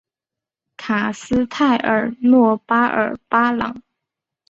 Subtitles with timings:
[0.77, 3.83] 卡斯泰尔诺巴尔巴朗。